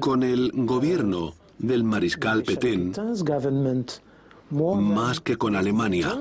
[0.00, 2.92] con el gobierno del mariscal Petén
[4.50, 6.12] más que con Alemania.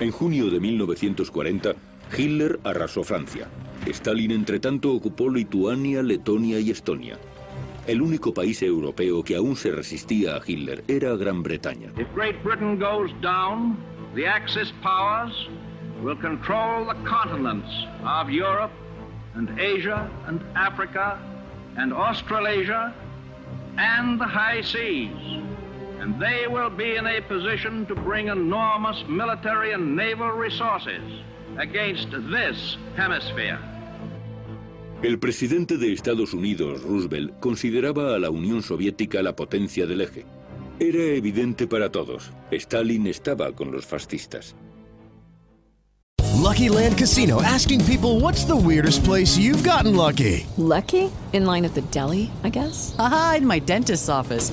[0.00, 1.72] En junio de 1940,
[2.16, 3.48] Hitler arrasó Francia.
[3.86, 7.18] Stalin, entretanto, ocupó Lituania, Letonia y Estonia.
[7.86, 11.92] El único país europeo que aún se resistía a Hitler era Gran Bretaña.
[11.98, 13.76] If Great Britain goes down,
[14.14, 15.48] the Axis powers
[16.02, 17.68] will control the continents
[18.02, 18.72] of Europe
[19.34, 21.18] and Asia and Africa
[21.76, 22.94] and Australasia
[23.76, 25.42] and the high seas.
[26.00, 31.02] And they will be in a position to bring enormous military and naval resources
[31.58, 33.58] against this hemisphere.
[35.02, 40.24] El presidente de Estados Unidos, Roosevelt, consideraba a la Unión Soviética la potencia del eje.
[40.80, 42.30] Era evidente para todos.
[42.50, 44.54] Stalin estaba con los fascistas.
[46.44, 50.46] Lucky Land Casino asking people what's the weirdest place you've gotten lucky?
[50.58, 51.10] Lucky?
[51.32, 52.94] In line at the deli, I guess?
[52.98, 54.52] Aha, in my dentist's office.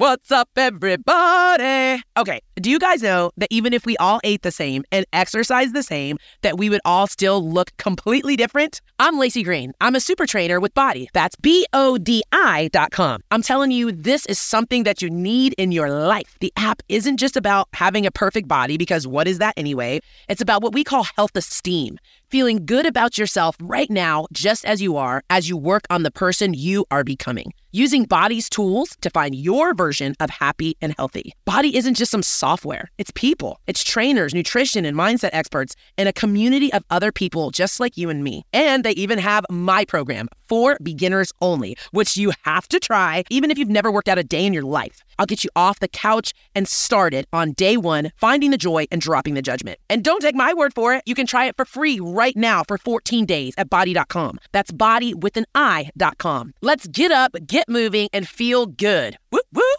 [0.00, 2.04] What's up, everybody?
[2.16, 5.74] Okay, do you guys know that even if we all ate the same and exercised
[5.74, 8.80] the same, that we would all still look completely different?
[9.00, 9.72] I'm Lacey Green.
[9.80, 11.10] I'm a super trainer with Body.
[11.14, 13.22] That's B O D I dot com.
[13.32, 16.36] I'm telling you, this is something that you need in your life.
[16.38, 19.98] The app isn't just about having a perfect body, because what is that anyway?
[20.28, 24.82] It's about what we call health esteem feeling good about yourself right now, just as
[24.82, 27.54] you are, as you work on the person you are becoming.
[27.70, 31.34] Using Body's tools to find your version of happy and healthy.
[31.44, 36.12] Body isn't just some software, it's people, it's trainers, nutrition, and mindset experts, and a
[36.14, 38.46] community of other people just like you and me.
[38.54, 43.50] And they even have my program for beginners only, which you have to try, even
[43.50, 45.04] if you've never worked out a day in your life.
[45.18, 49.00] I'll get you off the couch and started on day one, finding the joy and
[49.00, 49.78] dropping the judgment.
[49.90, 51.02] And don't take my word for it.
[51.06, 54.38] You can try it for free right now for 14 days at body.com.
[54.52, 56.54] That's body with an I.com.
[56.62, 59.16] Let's get up, get moving, and feel good.
[59.30, 59.78] Whoop, whoop.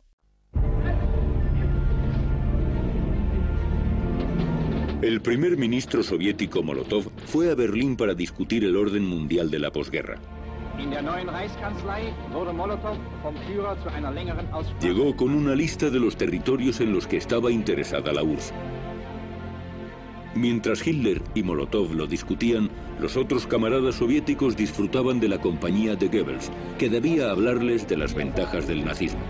[5.01, 9.71] El primer ministro soviético Molotov fue a Berlín para discutir el orden mundial de la
[9.71, 10.19] posguerra.
[14.81, 18.53] Llegó con una lista de los territorios en los que estaba interesada la URSS.
[20.35, 22.69] Mientras Hitler y Molotov lo discutían,
[23.01, 28.13] los otros camaradas soviéticos disfrutaban de la compañía de Goebbels, que debía hablarles de las
[28.13, 29.21] ventajas del nazismo.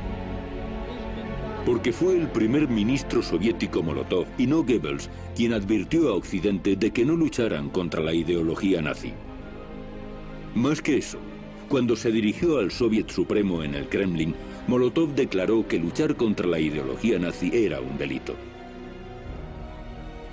[1.65, 6.91] Porque fue el primer ministro soviético Molotov y no Goebbels quien advirtió a Occidente de
[6.91, 9.13] que no lucharan contra la ideología nazi.
[10.53, 11.19] Más que eso,
[11.69, 14.35] cuando se dirigió al Soviet Supremo en el Kremlin,
[14.67, 18.35] Molotov declaró que luchar contra la ideología nazi era un delito.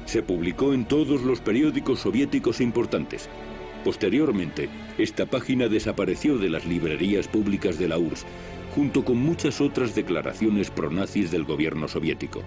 [0.06, 3.28] Se publicó en todos los periódicos soviéticos importantes.
[3.84, 8.24] Posteriormente, esta página desapareció de las librerías públicas de la URSS,
[8.74, 12.42] junto con muchas otras declaraciones pronazis del gobierno soviético.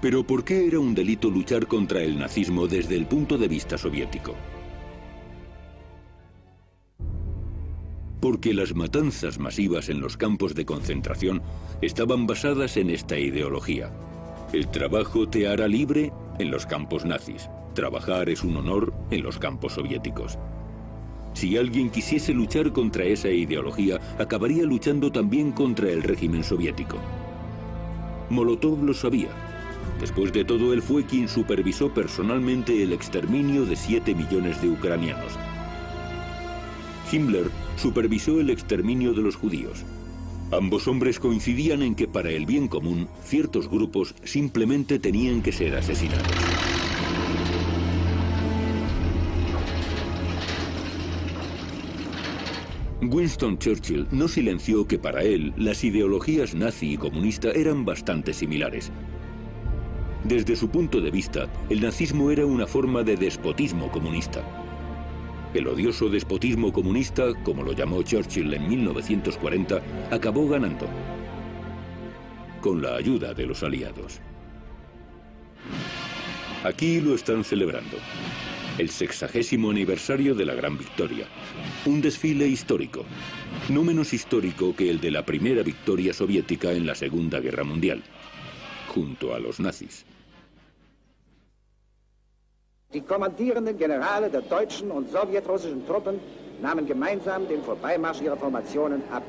[0.00, 3.78] Pero ¿por qué era un delito luchar contra el nazismo desde el punto de vista
[3.78, 4.34] soviético?
[8.20, 11.42] Porque las matanzas masivas en los campos de concentración
[11.82, 13.92] estaban basadas en esta ideología.
[14.52, 17.48] El trabajo te hará libre en los campos nazis.
[17.74, 20.38] Trabajar es un honor en los campos soviéticos.
[21.32, 26.98] Si alguien quisiese luchar contra esa ideología, acabaría luchando también contra el régimen soviético.
[28.30, 29.28] Molotov lo sabía.
[30.00, 35.32] Después de todo, él fue quien supervisó personalmente el exterminio de 7 millones de ucranianos.
[37.10, 39.84] Himmler supervisó el exterminio de los judíos.
[40.56, 45.74] Ambos hombres coincidían en que para el bien común, ciertos grupos simplemente tenían que ser
[45.74, 46.28] asesinados.
[53.02, 58.92] Winston Churchill no silenció que para él las ideologías nazi y comunista eran bastante similares.
[60.22, 64.63] Desde su punto de vista, el nazismo era una forma de despotismo comunista.
[65.54, 69.80] El odioso despotismo comunista, como lo llamó Churchill en 1940,
[70.10, 70.88] acabó ganando,
[72.60, 74.18] con la ayuda de los aliados.
[76.64, 77.98] Aquí lo están celebrando,
[78.78, 81.26] el sexagésimo aniversario de la Gran Victoria,
[81.86, 83.04] un desfile histórico,
[83.68, 88.02] no menos histórico que el de la primera victoria soviética en la Segunda Guerra Mundial,
[88.88, 90.04] junto a los nazis.
[92.94, 96.22] Die kommandierenden Generale der deutschen und sowjetrussischen Truppen
[96.58, 99.24] nahmen gemeinsam den Vorbeimarsch ihrer Formationen ab.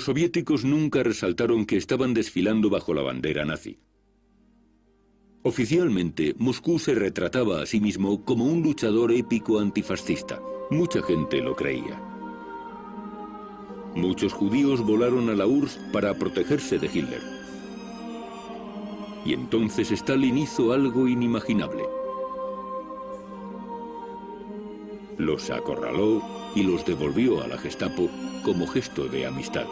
[0.00, 3.80] Los soviéticos nunca resaltaron que estaban desfilando bajo la bandera nazi.
[5.42, 10.40] Oficialmente, Moscú se retrataba a sí mismo como un luchador épico antifascista.
[10.70, 12.00] Mucha gente lo creía.
[13.94, 17.22] Muchos judíos volaron a la URSS para protegerse de Hitler.
[19.26, 21.82] Y entonces Stalin hizo algo inimaginable.
[25.18, 26.22] Los acorraló
[26.54, 28.08] y los devolvió a la Gestapo
[28.42, 29.66] como gesto de amistad.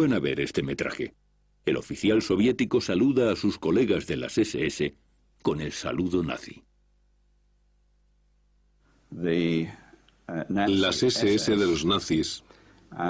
[0.00, 1.12] Vuelvan a ver este metraje.
[1.66, 4.94] El oficial soviético saluda a sus colegas de las SS
[5.42, 6.62] con el saludo nazi.
[10.48, 12.42] Las SS de los nazis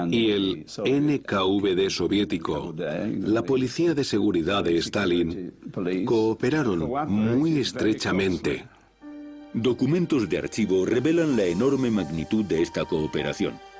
[0.09, 5.53] y el NKVD soviético, la policía de seguridad de Stalin,
[6.05, 8.65] cooperaron muy estrechamente.
[9.53, 13.70] Documentos de archivo revelan la enorme magnitud de esta cooperación.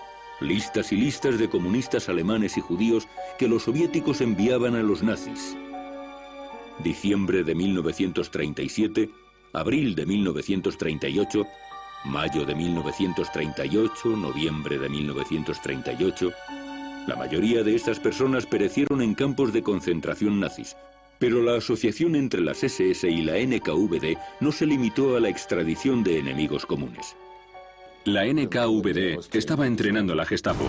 [0.42, 5.56] Listas y listas de comunistas alemanes y judíos que los soviéticos enviaban a los nazis.
[6.84, 9.12] Diciembre de 1937,
[9.54, 11.46] abril de 1938,
[12.06, 16.32] mayo de 1938, noviembre de 1938.
[17.06, 20.76] La mayoría de estas personas perecieron en campos de concentración nazis,
[21.20, 26.04] pero la asociación entre las SS y la NKVD no se limitó a la extradición
[26.04, 27.16] de enemigos comunes.
[28.06, 30.66] La NKVD estaba entrenando a la Gestapo.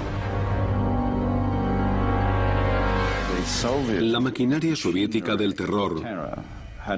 [4.01, 6.03] La maquinaria soviética del terror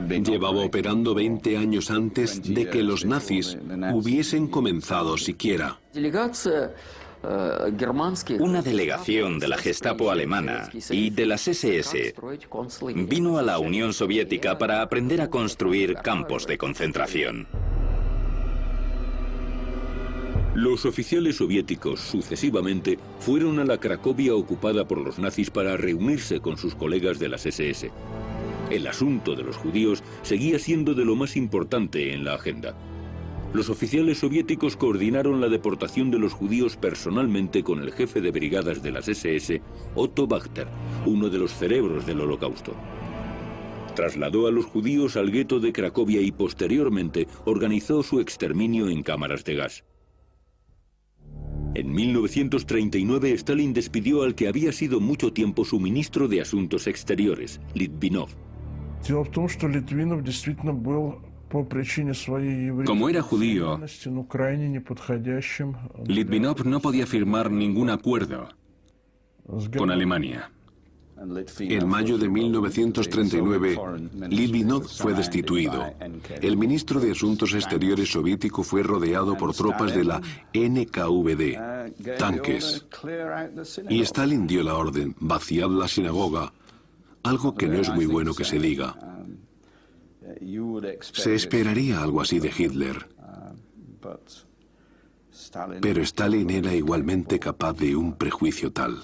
[0.09, 3.57] llevaba operando 20 años antes de que los nazis
[3.93, 5.78] hubiesen comenzado siquiera.
[8.41, 12.12] Una delegación de la Gestapo alemana y de las SS
[12.97, 17.47] vino a la Unión Soviética para aprender a construir campos de concentración.
[20.55, 26.59] Los oficiales soviéticos sucesivamente fueron a la Cracovia ocupada por los nazis para reunirse con
[26.59, 27.90] sus colegas de las SS.
[28.70, 32.76] El asunto de los judíos seguía siendo de lo más importante en la agenda.
[33.52, 38.80] Los oficiales soviéticos coordinaron la deportación de los judíos personalmente con el jefe de brigadas
[38.80, 39.61] de las SS,
[39.96, 40.68] Otto Bachter,
[41.05, 42.76] uno de los cerebros del holocausto.
[43.96, 49.44] Trasladó a los judíos al gueto de Cracovia y posteriormente organizó su exterminio en cámaras
[49.44, 49.84] de gas.
[51.74, 57.60] En 1939 Stalin despidió al que había sido mucho tiempo su ministro de Asuntos Exteriores,
[57.74, 58.28] Litvinov.
[62.86, 63.80] Como era judío,
[66.06, 68.48] Litvinov no podía firmar ningún acuerdo
[69.76, 70.50] con Alemania.
[71.16, 73.78] En mayo de 1939,
[74.28, 75.94] Litvinov fue destituido.
[76.40, 80.20] El ministro de Asuntos Exteriores soviético fue rodeado por tropas de la
[80.52, 82.86] NKVD, tanques.
[83.88, 86.52] Y Stalin dio la orden, vaciad la sinagoga,
[87.22, 88.96] algo que no es muy bueno que se diga.
[91.00, 93.08] Se esperaría algo así de Hitler.
[95.80, 99.00] Pero Stalin era igualmente capaz de un prejuicio tal.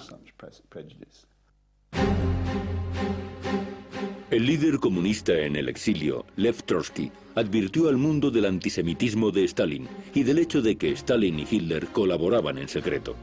[4.31, 9.89] El líder comunista en el exilio, Lev Trotsky, advirtió al mundo del antisemitismo de Stalin
[10.15, 13.17] y del hecho de que Stalin y Hitler colaboraban en secreto.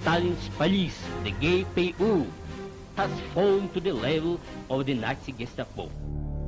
[0.00, 0.94] Stalin's police,
[1.24, 2.24] the GPU,
[2.96, 4.38] has fallen to the level
[4.68, 5.90] of the Nazi Gestapo.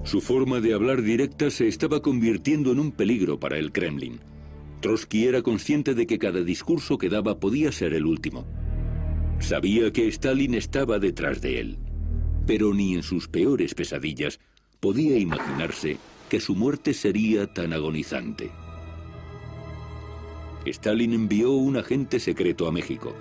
[0.04, 4.20] Su forma de hablar directa se estaba convirtiendo en un peligro para el Kremlin.
[4.82, 8.46] Trotsky era consciente de que cada discurso que daba podía ser el último.
[9.40, 11.78] Sabía que Stalin estaba detrás de él,
[12.46, 14.38] pero ni en sus peores pesadillas
[14.78, 15.96] podía imaginarse
[16.28, 18.50] que su muerte sería tan agonizante.
[20.66, 23.14] Stalin envió un agente secreto a México.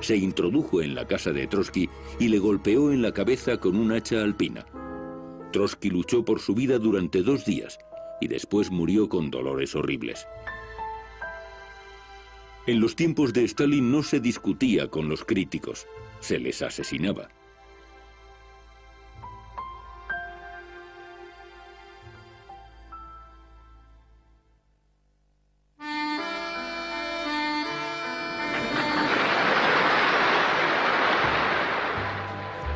[0.00, 1.88] Se introdujo en la casa de Trotsky
[2.20, 4.66] y le golpeó en la cabeza con un hacha alpina.
[5.52, 7.78] Trotsky luchó por su vida durante dos días
[8.20, 10.26] y después murió con dolores horribles.
[12.64, 15.88] En los tiempos de Stalin no se discutía con los críticos,
[16.20, 17.28] se les asesinaba.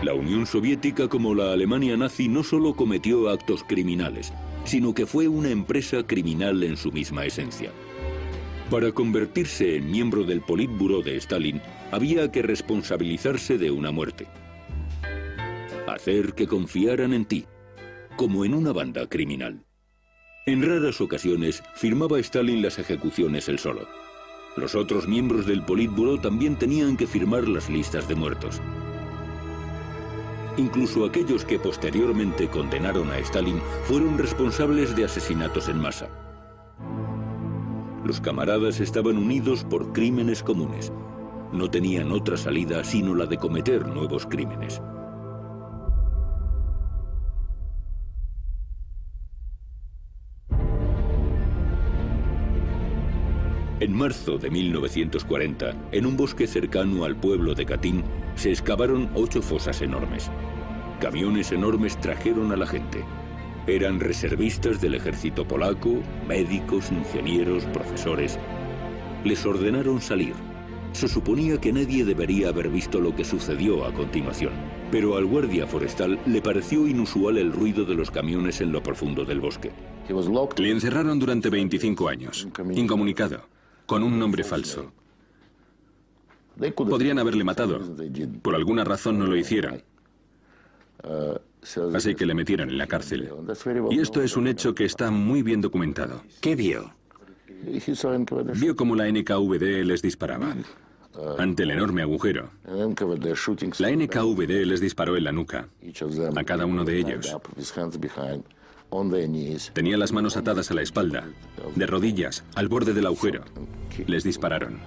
[0.02, 4.32] La Unión Soviética como la Alemania nazi no solo cometió actos criminales,
[4.64, 7.70] sino que fue una empresa criminal en su misma esencia.
[8.70, 11.62] Para convertirse en miembro del Politburo de Stalin,
[11.92, 14.26] había que responsabilizarse de una muerte.
[15.86, 17.46] Hacer que confiaran en ti,
[18.16, 19.64] como en una banda criminal.
[20.46, 23.86] En raras ocasiones firmaba Stalin las ejecuciones él solo.
[24.56, 28.60] Los otros miembros del Politburo también tenían que firmar las listas de muertos.
[30.56, 36.25] Incluso aquellos que posteriormente condenaron a Stalin fueron responsables de asesinatos en masa.
[38.06, 40.92] Los camaradas estaban unidos por crímenes comunes.
[41.52, 44.80] No tenían otra salida sino la de cometer nuevos crímenes.
[53.80, 58.04] En marzo de 1940, en un bosque cercano al pueblo de Katyn,
[58.36, 60.30] se excavaron ocho fosas enormes.
[61.00, 63.04] Camiones enormes trajeron a la gente.
[63.66, 68.38] Eran reservistas del ejército polaco, médicos, ingenieros, profesores.
[69.24, 70.34] Les ordenaron salir.
[70.92, 74.52] Se suponía que nadie debería haber visto lo que sucedió a continuación,
[74.92, 79.24] pero al guardia forestal le pareció inusual el ruido de los camiones en lo profundo
[79.24, 79.72] del bosque.
[80.58, 83.48] Le encerraron durante 25 años, incomunicado,
[83.84, 84.92] con un nombre falso.
[86.76, 87.80] Podrían haberle matado.
[88.42, 89.82] Por alguna razón no lo hicieron.
[91.94, 93.30] Así que le metieron en la cárcel.
[93.90, 96.22] Y esto es un hecho que está muy bien documentado.
[96.40, 96.94] ¿Qué vio?
[98.54, 100.54] Vio cómo la NKVD les disparaba.
[101.38, 102.50] Ante el enorme agujero.
[102.66, 105.68] La NKVD les disparó en la nuca.
[106.36, 107.34] A cada uno de ellos.
[109.72, 111.24] Tenía las manos atadas a la espalda,
[111.74, 113.44] de rodillas, al borde del agujero.
[114.06, 114.78] Les dispararon.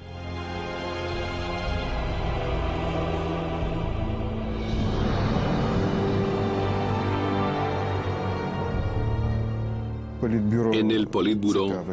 [10.73, 11.85] En el Politburo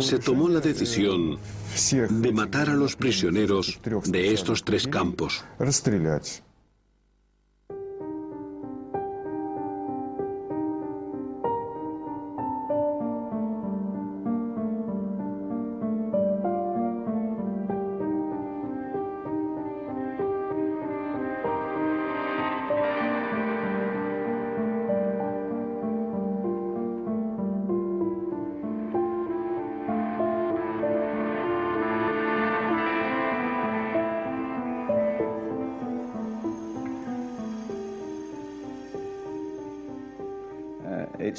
[0.00, 1.38] se tomó la decisión
[2.10, 5.44] de matar a los prisioneros de estos tres campos.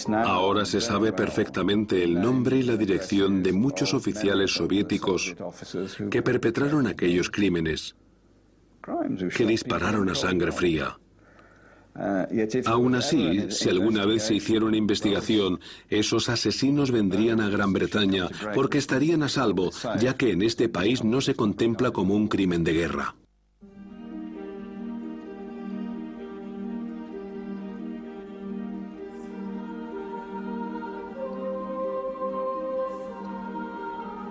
[0.08, 5.36] Ahora se sabe perfectamente el nombre y la dirección de muchos oficiales soviéticos
[6.10, 7.96] que perpetraron aquellos crímenes,
[9.36, 10.98] que dispararon a sangre fría.
[12.66, 18.30] Aún así, si alguna vez se hiciera una investigación, esos asesinos vendrían a Gran Bretaña
[18.54, 22.64] porque estarían a salvo, ya que en este país no se contempla como un crimen
[22.64, 23.16] de guerra.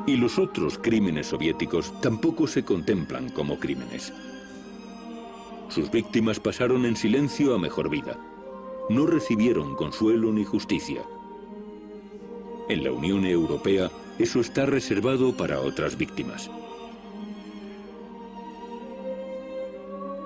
[0.09, 4.11] Y los otros crímenes soviéticos tampoco se contemplan como crímenes.
[5.68, 8.18] Sus víctimas pasaron en silencio a mejor vida.
[8.88, 11.02] No recibieron consuelo ni justicia.
[12.70, 16.50] En la Unión Europea eso está reservado para otras víctimas.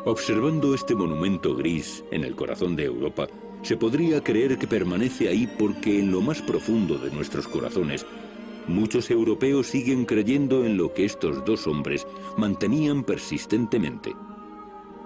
[0.05, 3.27] Observando este monumento gris en el corazón de Europa,
[3.63, 8.07] se podría creer que permanece ahí porque en lo más profundo de nuestros corazones
[8.69, 12.07] Muchos europeos siguen creyendo en lo que estos dos hombres
[12.37, 14.15] mantenían persistentemente.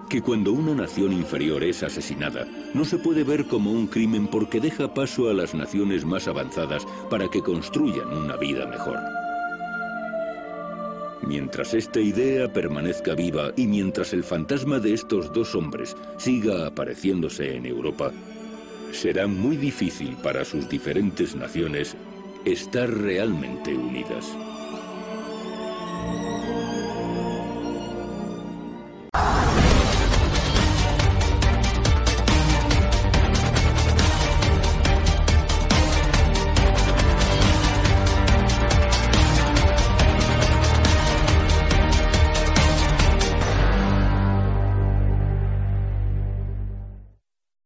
[0.09, 4.61] Que cuando una nación inferior es asesinada, no se puede ver como un crimen porque
[4.61, 8.99] deja paso a las naciones más avanzadas para que construyan una vida mejor.
[11.27, 17.55] Mientras esta idea permanezca viva y mientras el fantasma de estos dos hombres siga apareciéndose
[17.55, 18.13] en Europa,
[18.93, 21.97] será muy difícil para sus diferentes naciones
[22.51, 24.35] estar realmente unidas.